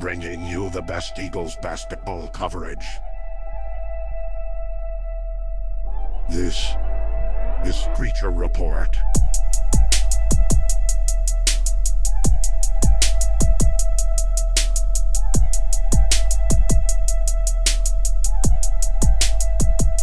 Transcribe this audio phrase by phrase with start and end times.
[0.00, 2.84] bringing you the best Eagles basketball coverage.
[6.28, 6.70] This
[7.64, 8.96] is Preacher Report.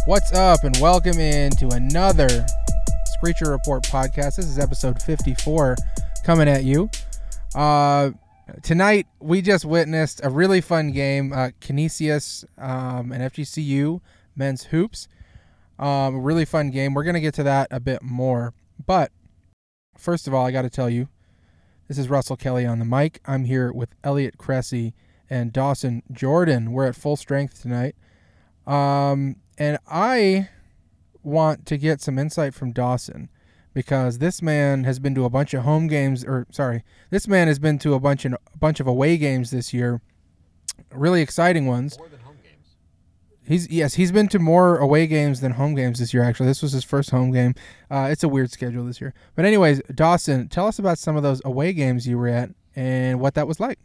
[0.06, 2.46] What's up, and welcome into another
[3.06, 4.36] Screecher Report podcast.
[4.36, 5.76] This is episode 54
[6.24, 6.90] coming at you.
[7.54, 8.10] Uh,
[8.62, 11.50] tonight, we just witnessed a really fun game uh,
[12.58, 14.00] um, and FGCU
[14.36, 15.08] men's hoops.
[15.78, 16.94] Um, really fun game.
[16.94, 18.54] We're going to get to that a bit more.
[18.84, 19.10] But
[19.96, 21.08] first of all, I got to tell you
[21.88, 23.20] this is Russell Kelly on the mic.
[23.26, 24.94] I'm here with Elliot Cressy
[25.28, 26.72] and Dawson Jordan.
[26.72, 27.96] We're at full strength tonight.
[28.66, 30.48] Um, and I
[31.22, 33.28] want to get some insight from Dawson
[33.74, 37.48] because this man has been to a bunch of home games or sorry, this man
[37.48, 40.00] has been to a bunch of a bunch of away games this year.
[40.92, 41.98] Really exciting ones.
[41.98, 42.76] More than home games.
[43.46, 46.22] He's yes, he's been to more away games than home games this year.
[46.22, 47.54] Actually, this was his first home game.
[47.90, 51.22] Uh, it's a weird schedule this year, but anyways, Dawson, tell us about some of
[51.22, 53.78] those away games you were at and what that was like.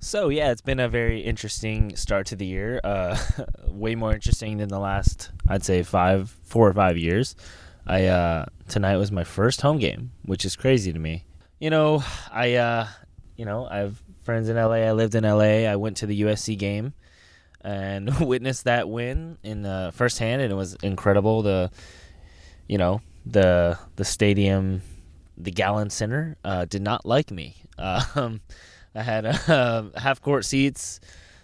[0.00, 2.78] So yeah, it's been a very interesting start to the year.
[2.84, 3.16] Uh,
[3.68, 7.34] way more interesting than the last, I'd say five, four or five years.
[7.86, 11.24] I uh, tonight was my first home game, which is crazy to me.
[11.58, 12.86] You know, I uh,
[13.36, 14.76] you know I have friends in LA.
[14.76, 15.68] I lived in LA.
[15.70, 16.94] I went to the USC game
[17.60, 21.42] and witnessed that win in uh, firsthand, and it was incredible.
[21.42, 21.70] The
[22.68, 24.82] you know the the stadium,
[25.36, 27.56] the Galen Center uh, did not like me.
[27.76, 28.40] Um,
[28.94, 31.00] I had uh, half court seats,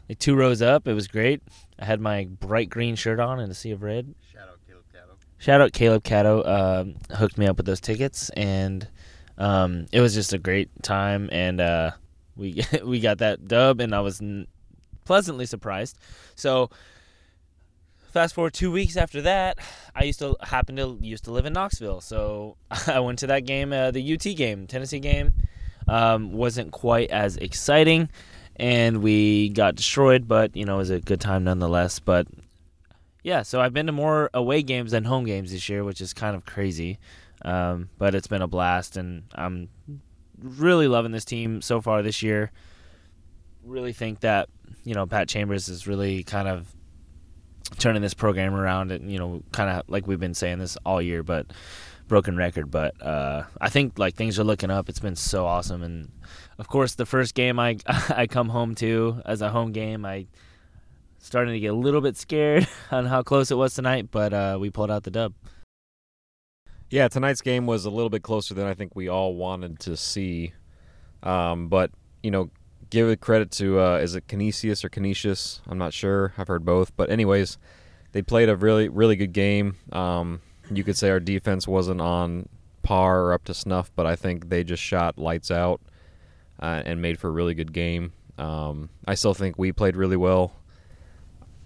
[0.08, 0.86] like two rows up.
[0.86, 1.42] It was great.
[1.76, 4.14] I had my bright green shirt on and a sea of red.
[4.32, 5.16] Shout out Caleb Catto.
[5.40, 8.86] Shout out Caleb Catto, um, hooked me up with those tickets, and
[9.38, 11.30] um, it was just a great time.
[11.32, 11.92] And uh,
[12.36, 14.46] we we got that dub, and I was n-
[15.06, 15.96] pleasantly surprised.
[16.34, 16.68] So,
[18.12, 19.56] fast forward two weeks after that,
[19.96, 23.46] I used to happen to used to live in Knoxville, so I went to that
[23.46, 25.32] game, uh, the UT game, Tennessee game.
[25.88, 28.10] Um, wasn't quite as exciting,
[28.56, 31.98] and we got destroyed, but you know it was a good time nonetheless.
[31.98, 32.26] But
[33.22, 36.12] yeah, so I've been to more away games than home games this year, which is
[36.12, 36.98] kind of crazy.
[37.42, 39.68] Um, but it's been a blast, and I'm
[40.38, 42.50] really loving this team so far this year.
[43.64, 44.48] Really think that
[44.84, 46.74] you know Pat Chambers is really kind of
[47.78, 51.00] turning this program around, and you know, kind of like we've been saying this all
[51.00, 51.46] year, but
[52.08, 52.70] broken record.
[52.70, 54.88] But uh, I think like things are looking up.
[54.88, 56.10] It's been so awesome, and
[56.58, 60.26] of course, the first game I I come home to as a home game, I
[61.20, 64.58] starting to get a little bit scared on how close it was tonight, but uh,
[64.60, 65.34] we pulled out the dub.
[66.88, 69.96] Yeah, tonight's game was a little bit closer than I think we all wanted to
[69.96, 70.54] see.
[71.22, 71.92] Um, but,
[72.22, 72.50] you know,
[72.88, 75.60] give it credit to, uh, is it Canisius or Canisius?
[75.68, 76.32] I'm not sure.
[76.36, 76.96] I've heard both.
[76.96, 77.58] But, anyways,
[78.10, 79.76] they played a really, really good game.
[79.92, 80.40] Um,
[80.72, 82.48] you could say our defense wasn't on
[82.82, 85.80] par or up to snuff, but I think they just shot lights out
[86.58, 88.12] uh, and made for a really good game.
[88.36, 90.54] Um, I still think we played really well.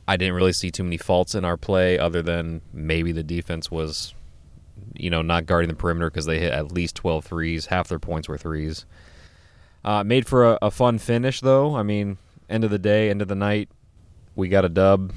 [0.06, 3.70] I didn't really see too many faults in our play other than maybe the defense
[3.70, 4.14] was,
[4.94, 7.66] you know, not guarding the perimeter because they hit at least 12 threes.
[7.66, 8.84] Half their points were threes.
[9.84, 11.76] Uh, made for a, a, fun finish, though.
[11.76, 13.68] I mean, end of the day, end of the night,
[14.34, 15.12] we got a dub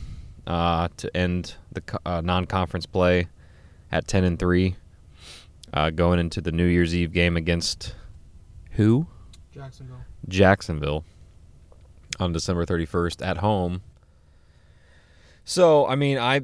[0.46, 3.28] uh, to end the uh, non-conference play
[3.92, 4.76] at 10 and 3
[5.74, 7.96] uh, going into the New Year's Eve game against
[8.72, 9.08] who?
[9.54, 10.02] Jacksonville.
[10.28, 11.06] Jacksonville
[12.20, 13.82] on December 31st at home.
[15.50, 16.42] So, I mean, I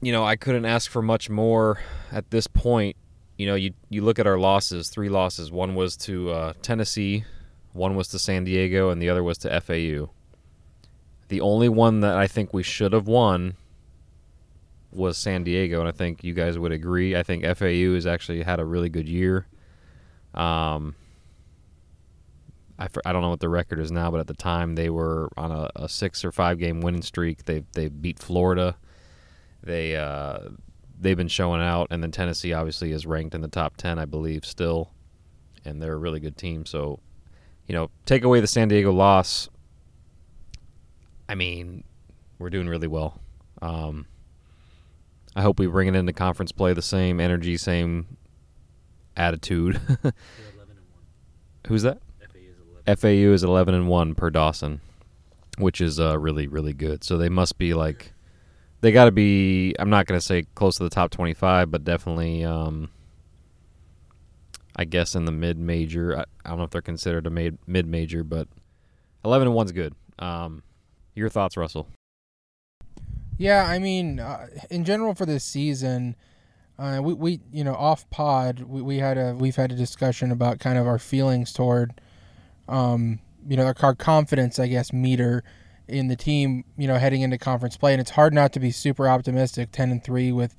[0.00, 1.80] you know, I couldn't ask for much more
[2.12, 2.94] at this point.
[3.36, 5.50] You know, you you look at our losses, three losses.
[5.50, 7.24] One was to uh, Tennessee,
[7.72, 10.10] one was to San Diego, and the other was to FAU.
[11.26, 13.56] The only one that I think we should have won
[14.92, 17.16] was San Diego, and I think you guys would agree.
[17.16, 19.48] I think FAU has actually had a really good year.
[20.32, 20.94] Um,
[22.78, 25.30] I, I don't know what the record is now, but at the time they were
[25.36, 27.44] on a, a six or five game winning streak.
[27.44, 28.76] They they beat Florida.
[29.62, 30.40] They uh,
[31.00, 34.04] they've been showing out, and then Tennessee obviously is ranked in the top ten, I
[34.04, 34.90] believe, still,
[35.64, 36.66] and they're a really good team.
[36.66, 36.98] So,
[37.66, 39.48] you know, take away the San Diego loss.
[41.28, 41.84] I mean,
[42.38, 43.20] we're doing really well.
[43.62, 44.06] Um,
[45.36, 48.16] I hope we bring it into conference play the same energy, same
[49.16, 49.80] attitude.
[51.68, 51.98] Who's that?
[52.86, 54.80] FAU is 11 and 1 per Dawson,
[55.58, 57.04] which is uh, really really good.
[57.04, 58.12] So they must be like
[58.80, 61.84] they got to be I'm not going to say close to the top 25, but
[61.84, 62.90] definitely um,
[64.76, 66.18] I guess in the mid major.
[66.18, 68.48] I, I, don't know if they're considered a mid major, but
[69.24, 69.94] eleven and one's good.
[70.18, 70.62] Um,
[71.14, 71.88] your thoughts, Russell?
[73.36, 76.16] Yeah, I mean, uh, in general for this season,
[76.78, 80.32] uh, we, we you know off pod we, we had a we've had a discussion
[80.32, 82.00] about kind of our feelings toward,
[82.68, 85.44] um, you know, our, confidence I guess meter
[85.86, 88.70] in the team, you know, heading into conference play, and it's hard not to be
[88.70, 90.54] super optimistic, ten and three with,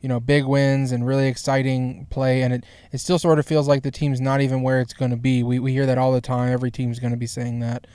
[0.00, 3.66] you know, big wins and really exciting play, and it it still sort of feels
[3.66, 5.42] like the team's not even where it's going to be.
[5.42, 6.52] We we hear that all the time.
[6.52, 7.86] Every team's going to be saying that,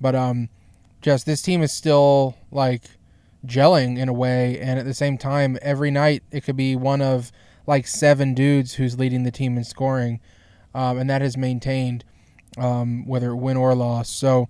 [0.00, 0.48] but um,
[1.00, 2.82] just this team is still like
[3.46, 4.58] gelling in a way.
[4.58, 7.32] And at the same time every night it could be one of
[7.66, 10.20] like seven dudes who's leading the team in scoring
[10.74, 12.04] um, and that has maintained
[12.58, 14.48] um, whether win or loss so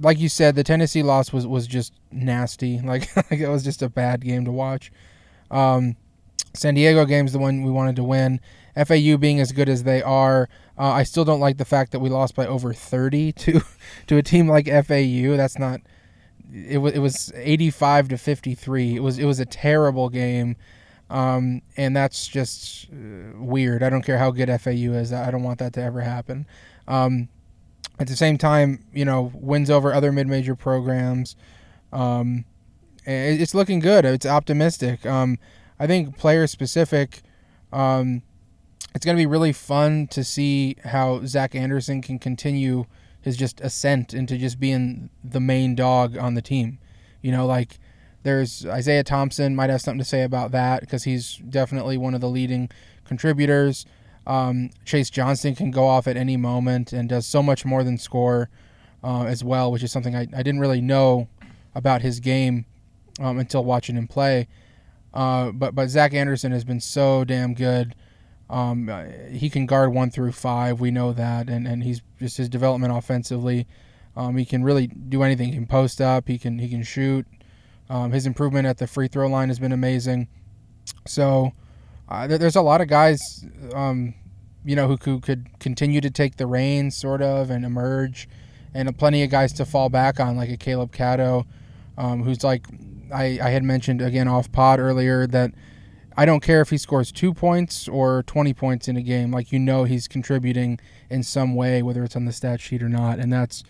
[0.00, 3.82] like you said the tennessee loss was, was just nasty like, like it was just
[3.82, 4.90] a bad game to watch
[5.50, 5.96] um,
[6.54, 8.40] san diego game's the one we wanted to win
[8.76, 10.48] fau being as good as they are
[10.78, 13.60] uh, i still don't like the fact that we lost by over 30 to
[14.06, 15.80] to a team like fau that's not
[16.52, 18.96] it was it was 85 to 53.
[18.96, 20.56] It was it was a terrible game.
[21.10, 23.82] Um, and that's just uh, weird.
[23.82, 25.12] I don't care how good FAU is.
[25.12, 26.46] I don't want that to ever happen.
[26.88, 27.28] Um,
[28.00, 31.36] at the same time, you know, wins over other mid-major programs.
[31.92, 32.44] Um,
[33.04, 34.04] it's looking good.
[34.04, 35.06] It's optimistic.
[35.06, 35.38] Um,
[35.78, 37.22] I think player specific.
[37.72, 38.22] Um,
[38.94, 42.86] it's going to be really fun to see how Zach Anderson can continue
[43.20, 46.78] his just ascent into just being the main dog on the team.
[47.20, 47.78] You know, like
[48.22, 52.20] there's Isaiah Thompson might have something to say about that because he's definitely one of
[52.20, 52.70] the leading
[53.04, 53.86] contributors.
[54.28, 57.96] Um, Chase Johnston can go off at any moment and does so much more than
[57.96, 58.50] score
[59.02, 61.28] uh, as well, which is something I, I didn't really know
[61.74, 62.66] about his game
[63.18, 64.46] um, until watching him play.
[65.14, 67.94] Uh, but but Zach Anderson has been so damn good.
[68.50, 68.90] Um,
[69.30, 70.80] he can guard one through five.
[70.80, 73.66] We know that, and, and he's just his development offensively.
[74.16, 75.48] Um, he can really do anything.
[75.48, 76.28] He can post up.
[76.28, 77.26] He can he can shoot.
[77.88, 80.28] Um, his improvement at the free throw line has been amazing.
[81.06, 81.52] So
[82.08, 83.44] uh, there, there's a lot of guys,
[83.74, 84.14] um,
[84.64, 88.28] you know, who, who could continue to take the reins, sort of, and emerge,
[88.74, 91.44] and plenty of guys to fall back on, like a Caleb Catto,
[91.96, 92.66] um, who's like
[93.12, 95.52] I, I had mentioned again off pod earlier that
[96.16, 99.30] I don't care if he scores two points or 20 points in a game.
[99.30, 102.88] Like, you know, he's contributing in some way, whether it's on the stat sheet or
[102.88, 103.20] not.
[103.20, 103.62] And that's,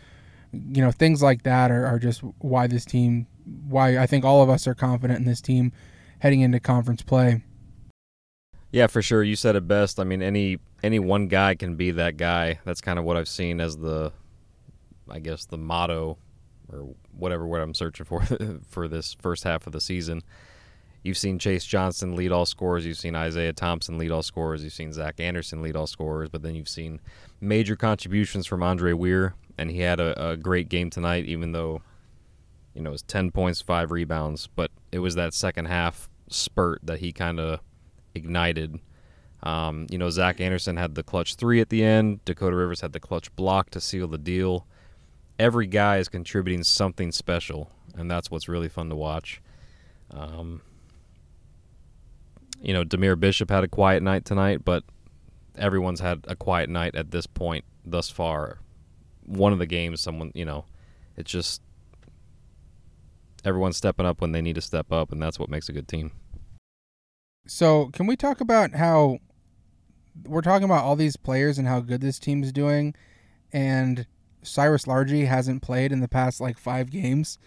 [0.52, 3.26] you know, things like that are, are just why this team,
[3.68, 5.72] why I think all of us are confident in this team
[6.20, 7.42] heading into conference play.
[8.70, 9.22] Yeah, for sure.
[9.22, 9.98] You said it best.
[9.98, 12.60] I mean, any any one guy can be that guy.
[12.64, 14.12] That's kind of what I've seen as the,
[15.08, 16.18] I guess, the motto,
[16.72, 18.22] or whatever word I'm searching for
[18.68, 20.22] for this first half of the season.
[21.02, 22.84] You've seen Chase Johnston lead all scorers.
[22.84, 24.62] You've seen Isaiah Thompson lead all scorers.
[24.64, 26.28] You've seen Zach Anderson lead all scorers.
[26.28, 27.00] But then you've seen
[27.40, 31.82] major contributions from Andre Weir, and he had a, a great game tonight, even though,
[32.74, 34.48] you know, it was 10 points, five rebounds.
[34.48, 37.60] But it was that second half spurt that he kind of
[38.18, 38.78] ignited.
[39.42, 42.24] Um, you know, Zach Anderson had the clutch three at the end.
[42.24, 44.66] Dakota Rivers had the clutch block to seal the deal.
[45.38, 49.40] Every guy is contributing something special, and that's what's really fun to watch.
[50.10, 50.62] Um,
[52.60, 54.82] you know, Dahmir Bishop had a quiet night tonight, but
[55.56, 58.58] everyone's had a quiet night at this point thus far.
[59.24, 60.64] One of the games, someone, you know,
[61.16, 61.62] it's just
[63.44, 65.86] everyone's stepping up when they need to step up, and that's what makes a good
[65.86, 66.12] team.
[67.48, 69.18] So, can we talk about how
[70.24, 72.94] we're talking about all these players and how good this team is doing,
[73.52, 74.06] and
[74.42, 77.38] Cyrus Largie hasn't played in the past like five games?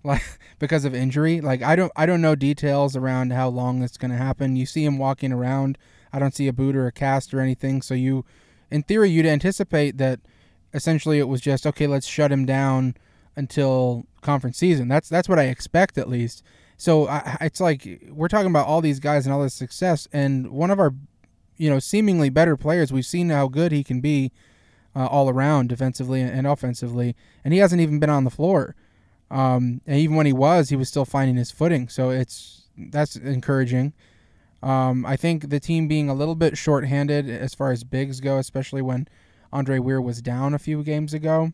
[0.04, 0.22] like
[0.58, 1.40] because of injury.
[1.40, 4.56] Like I don't I don't know details around how long it's going to happen.
[4.56, 5.76] You see him walking around.
[6.12, 7.82] I don't see a boot or a cast or anything.
[7.82, 8.24] So you,
[8.70, 10.20] in theory, you'd anticipate that
[10.72, 11.86] essentially it was just okay.
[11.86, 12.94] Let's shut him down
[13.36, 14.88] until conference season.
[14.88, 16.42] That's that's what I expect at least.
[16.80, 20.50] So I, it's like we're talking about all these guys and all this success, and
[20.50, 20.94] one of our,
[21.58, 22.90] you know, seemingly better players.
[22.90, 24.32] We've seen how good he can be,
[24.96, 28.74] uh, all around defensively and offensively, and he hasn't even been on the floor.
[29.30, 31.90] Um, and even when he was, he was still finding his footing.
[31.90, 33.92] So it's that's encouraging.
[34.62, 38.38] Um, I think the team being a little bit shorthanded as far as bigs go,
[38.38, 39.06] especially when
[39.52, 41.52] Andre Weir was down a few games ago.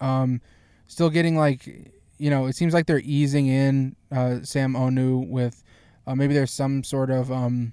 [0.00, 0.40] Um,
[0.86, 5.62] still getting like, you know, it seems like they're easing in uh, Sam Onu with
[6.06, 7.72] uh, maybe there's some sort of, um,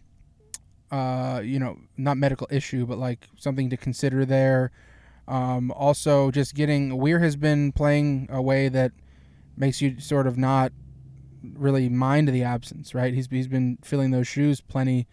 [0.91, 4.71] uh, you know, not medical issue, but like something to consider there.
[5.27, 8.91] Um, also, just getting Weir has been playing a way that
[9.55, 10.73] makes you sort of not
[11.53, 13.13] really mind the absence, right?
[13.13, 15.07] He's he's been filling those shoes plenty,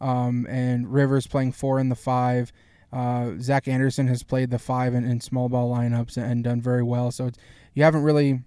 [0.00, 2.52] um, and Rivers playing four in the five.
[2.92, 6.82] Uh, Zach Anderson has played the five in, in small ball lineups and done very
[6.82, 7.10] well.
[7.10, 7.30] So
[7.74, 8.42] you haven't really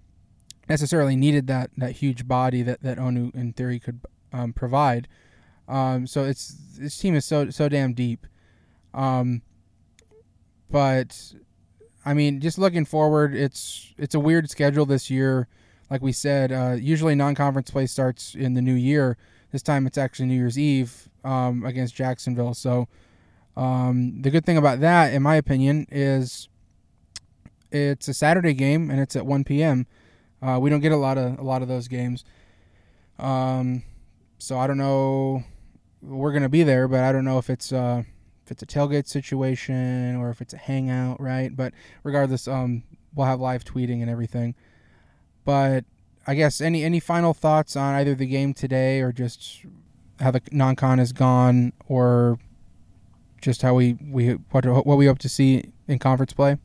[0.68, 4.00] necessarily needed that that huge body that that Onu in theory could
[4.32, 5.08] um, provide.
[5.68, 8.26] Um, so it's this team is so so damn deep.
[8.94, 9.42] Um,
[10.70, 11.34] but
[12.04, 15.48] I mean, just looking forward, it's it's a weird schedule this year.
[15.90, 19.16] Like we said, uh, usually non-conference play starts in the new year.
[19.52, 22.54] This time it's actually New Year's Eve um, against Jacksonville.
[22.54, 22.88] So
[23.56, 26.48] um, the good thing about that, in my opinion, is
[27.70, 29.86] it's a Saturday game and it's at 1 p.m.
[30.42, 32.24] Uh, we don't get a lot of a lot of those games.
[33.18, 33.82] Um,
[34.38, 35.44] so I don't know.
[36.02, 38.02] We're gonna be there, but I don't know if it's uh,
[38.44, 41.54] if it's a tailgate situation or if it's a hangout, right?
[41.54, 41.72] But
[42.04, 44.54] regardless, um, we'll have live tweeting and everything.
[45.44, 45.84] But
[46.26, 49.64] I guess any any final thoughts on either the game today or just
[50.20, 52.38] how the non-con is gone, or
[53.40, 56.58] just how we we what what we hope to see in conference play.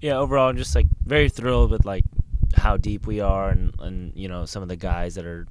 [0.00, 2.04] Yeah, overall, I'm just like very thrilled with like
[2.54, 5.46] how deep we are, and and you know some of the guys that are,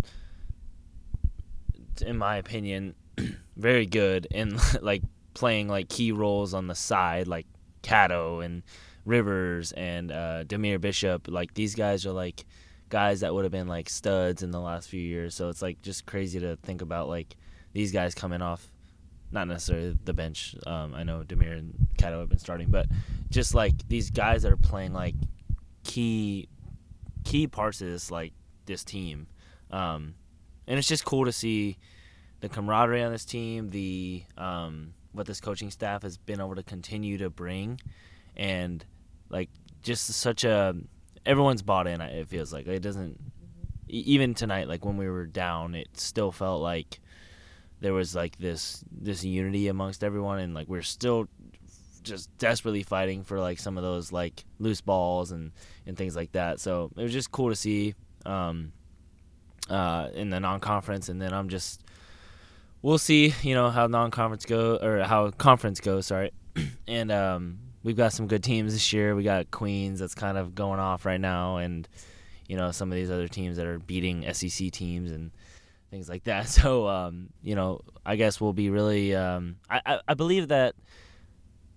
[2.01, 2.95] in my opinion,
[3.57, 7.45] very good and like playing like key roles on the side, like
[7.83, 8.63] Catto and
[9.05, 11.27] Rivers and uh, Dahmir Bishop.
[11.27, 12.45] Like these guys are like
[12.89, 15.35] guys that would have been like studs in the last few years.
[15.35, 17.35] So it's like just crazy to think about like
[17.73, 18.71] these guys coming off
[19.31, 20.55] not necessarily the bench.
[20.65, 22.87] Um, I know Dahmir and Catto have been starting, but
[23.29, 25.15] just like these guys that are playing like
[25.83, 26.47] key
[27.23, 28.33] key parts of this like
[28.65, 29.27] this team,
[29.71, 30.15] um,
[30.67, 31.77] and it's just cool to see
[32.39, 36.63] the camaraderie on this team, the um, what this coaching staff has been able to
[36.63, 37.79] continue to bring,
[38.35, 38.85] and
[39.29, 39.49] like
[39.81, 40.75] just such a
[41.25, 41.99] everyone's bought in.
[42.01, 43.19] It feels like it doesn't
[43.87, 44.67] even tonight.
[44.67, 46.99] Like when we were down, it still felt like
[47.79, 51.27] there was like this this unity amongst everyone and like we're still
[52.03, 55.51] just desperately fighting for like some of those like loose balls and
[55.85, 56.59] and things like that.
[56.59, 57.93] So it was just cool to see
[58.25, 58.71] um
[59.69, 61.83] uh in the non-conference and then i'm just
[62.81, 66.31] we'll see you know how non-conference go or how conference goes sorry.
[66.87, 69.15] And um we've got some good teams this year.
[69.15, 71.87] We got queens that's kind of going off right now and
[72.47, 75.31] you know some of these other teams that are beating sec teams and
[75.89, 76.47] things like that.
[76.57, 79.15] So, um, you know, I guess we'll be really.
[79.15, 80.75] Um, I, I, I believe that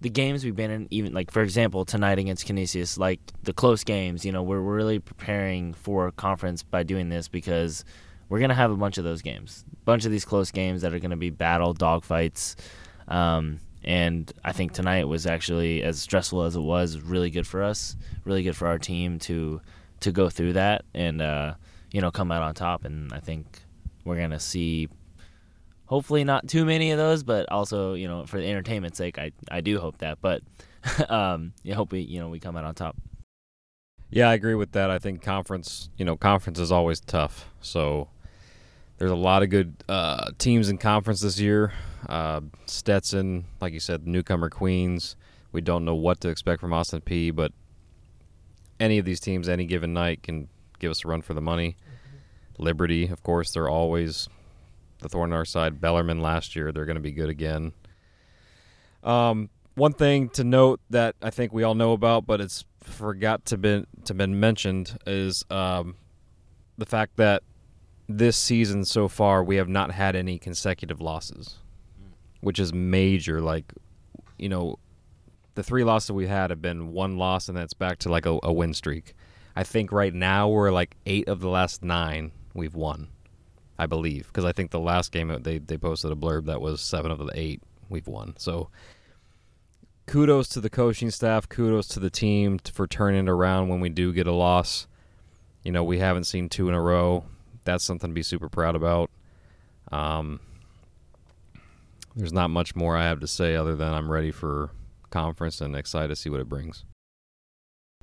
[0.00, 3.84] the games we've been in, even like for example tonight against Canisius, like the close
[3.84, 7.84] games, you know, we're really preparing for conference by doing this because
[8.28, 10.94] we're gonna have a bunch of those games, a bunch of these close games that
[10.94, 12.56] are gonna be battle dogfights.
[13.08, 17.62] Um, and I think tonight was actually as stressful as it was, really good for
[17.62, 19.60] us, really good for our team to
[20.00, 21.54] to go through that and uh,
[21.92, 22.84] you know come out on top.
[22.84, 23.60] And I think
[24.04, 24.88] we're gonna see
[25.86, 29.32] hopefully not too many of those, but also you know for the entertainment sake, I
[29.50, 30.18] I do hope that.
[30.20, 30.42] But
[31.08, 32.96] um, hope we you know we come out on top.
[34.10, 34.90] Yeah, I agree with that.
[34.90, 37.48] I think conference, you know, conference is always tough.
[37.60, 38.08] So
[38.98, 41.72] there's a lot of good uh, teams in conference this year.
[42.08, 45.14] Uh, Stetson, like you said, newcomer Queens.
[45.52, 47.52] We don't know what to expect from Austin Peay, but
[48.80, 50.48] any of these teams, any given night, can
[50.80, 51.76] give us a run for the money.
[52.60, 54.28] Liberty, of course, they're always
[55.00, 55.80] the thorn in our side.
[55.80, 57.72] Bellarmine last year, they're going to be good again.
[59.02, 63.44] Um, one thing to note that I think we all know about, but it's forgot
[63.46, 65.96] to been to been mentioned is um,
[66.78, 67.42] the fact that
[68.08, 71.56] this season so far we have not had any consecutive losses,
[72.40, 73.40] which is major.
[73.40, 73.72] Like,
[74.38, 74.78] you know,
[75.54, 78.38] the three losses we had have been one loss, and that's back to like a,
[78.42, 79.14] a win streak.
[79.56, 83.08] I think right now we're like eight of the last nine we've won,
[83.78, 86.80] I believe, because I think the last game they they posted a blurb that was
[86.80, 88.34] seven of the eight we've won.
[88.38, 88.68] So
[90.06, 93.88] kudos to the coaching staff, kudos to the team for turning it around when we
[93.88, 94.86] do get a loss.
[95.62, 97.24] You know, we haven't seen two in a row.
[97.64, 99.10] That's something to be super proud about.
[99.92, 100.40] Um,
[102.16, 104.70] there's not much more I have to say other than I'm ready for
[105.10, 106.84] conference and excited to see what it brings.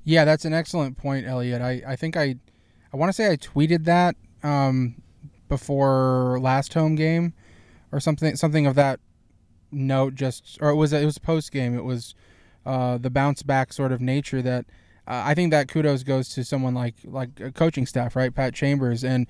[0.04, 1.60] Yeah, that's an excellent point, Elliot.
[1.60, 2.36] I, I think I
[2.92, 4.96] I want to say I tweeted that um,
[5.48, 7.32] before last home game
[7.92, 9.00] or something something of that
[9.70, 10.14] note.
[10.14, 11.76] Just or it was it was post game.
[11.76, 12.14] It was
[12.66, 14.66] uh, the bounce back sort of nature that
[15.06, 18.34] uh, I think that kudos goes to someone like like coaching staff, right?
[18.34, 19.26] Pat Chambers and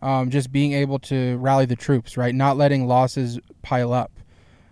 [0.00, 2.34] um, just being able to rally the troops, right?
[2.34, 4.12] Not letting losses pile up.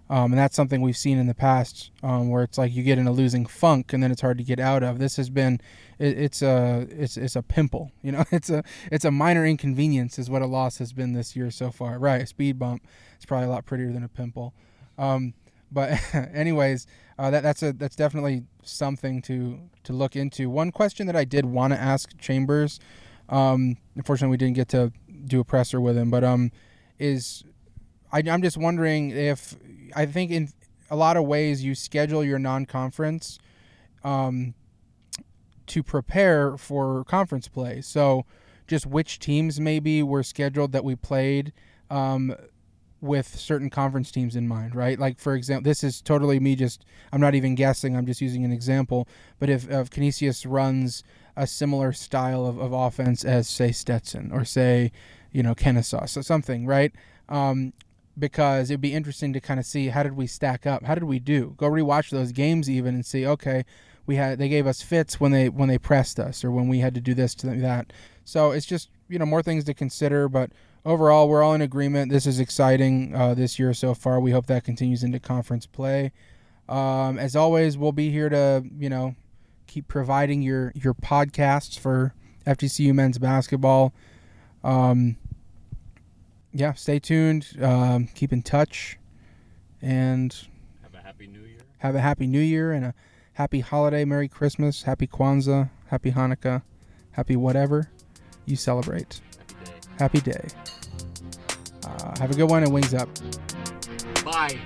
[0.08, 2.96] Um, and that's something we've seen in the past um, where it's like you get
[2.96, 4.98] in a losing funk and then it's hard to get out of.
[4.98, 5.60] This has been
[5.98, 8.24] it, it's a it's it's a pimple, you know.
[8.32, 11.70] It's a it's a minor inconvenience is what a loss has been this year so
[11.70, 11.98] far.
[11.98, 12.86] Right, a speed bump.
[13.16, 14.54] It's probably a lot prettier than a pimple.
[14.98, 15.34] Um,
[15.72, 16.86] But anyways,
[17.18, 20.50] uh, that that's a that's definitely something to to look into.
[20.50, 22.78] One question that I did want to ask Chambers,
[23.28, 24.92] um, unfortunately we didn't get to
[25.26, 26.52] do a presser with him, but um,
[26.98, 27.44] is
[28.12, 29.56] I, I'm just wondering if
[29.94, 30.50] I think in
[30.90, 33.38] a lot of ways you schedule your non-conference
[34.04, 34.54] um,
[35.66, 37.80] to prepare for conference play.
[37.80, 38.24] So
[38.66, 41.52] just which teams maybe were scheduled that we played
[41.90, 42.34] um,
[43.00, 44.98] with certain conference teams in mind, right?
[44.98, 46.56] Like for example, this is totally me.
[46.56, 47.96] Just I'm not even guessing.
[47.96, 49.06] I'm just using an example.
[49.38, 51.04] But if, if Canisius runs
[51.36, 54.90] a similar style of, of offense as say Stetson or say
[55.32, 56.92] you know Kennesaw, so something, right?
[57.28, 57.72] Um,
[58.18, 61.04] because it'd be interesting to kind of see how did we stack up, how did
[61.04, 61.54] we do.
[61.56, 63.64] Go rewatch those games even and see, okay,
[64.06, 66.78] we had they gave us fits when they when they pressed us or when we
[66.80, 67.92] had to do this to that.
[68.24, 70.50] So it's just you know more things to consider, but
[70.84, 72.10] overall we're all in agreement.
[72.12, 74.20] This is exciting uh, this year so far.
[74.20, 76.12] We hope that continues into conference play.
[76.68, 79.14] Um, as always, we'll be here to you know
[79.66, 82.14] keep providing your your podcasts for
[82.46, 83.92] FGCU men's basketball.
[84.64, 85.16] Um,
[86.52, 87.46] yeah, stay tuned.
[87.60, 88.98] Um, keep in touch,
[89.82, 90.34] and
[90.82, 91.58] Have a happy new year.
[91.78, 92.94] have a happy New Year and a
[93.36, 96.62] happy holiday, Merry Christmas, Happy Kwanzaa, Happy Hanukkah,
[97.12, 97.90] Happy whatever
[98.46, 99.20] you celebrate.
[99.98, 100.32] Happy day.
[100.32, 100.48] Happy day.
[101.84, 103.08] Uh, have a good one and wings up.
[104.24, 104.58] Bye.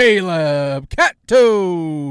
[0.00, 2.09] Caleb Cat 2.